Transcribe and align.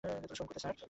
শঙ্কুতে, 0.35 0.59
sir. 0.59 0.75